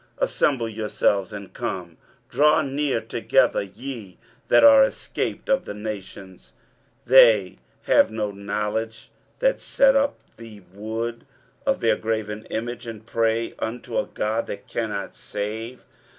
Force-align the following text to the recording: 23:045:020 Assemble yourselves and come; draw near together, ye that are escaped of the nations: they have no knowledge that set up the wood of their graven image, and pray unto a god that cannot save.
23:045:020 0.17 0.23
Assemble 0.25 0.69
yourselves 0.69 1.31
and 1.33 1.53
come; 1.53 1.97
draw 2.27 2.63
near 2.63 2.99
together, 3.01 3.61
ye 3.61 4.17
that 4.47 4.63
are 4.63 4.83
escaped 4.83 5.47
of 5.47 5.65
the 5.65 5.75
nations: 5.75 6.53
they 7.05 7.59
have 7.83 8.09
no 8.09 8.31
knowledge 8.31 9.11
that 9.37 9.61
set 9.61 9.95
up 9.95 10.17
the 10.37 10.61
wood 10.73 11.27
of 11.67 11.81
their 11.81 11.95
graven 11.97 12.45
image, 12.47 12.87
and 12.87 13.05
pray 13.05 13.53
unto 13.59 13.95
a 13.99 14.07
god 14.07 14.47
that 14.47 14.65
cannot 14.67 15.15
save. 15.15 15.83